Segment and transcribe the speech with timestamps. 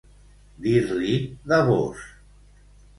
[0.63, 1.19] Dir-li
[1.53, 2.05] de vós.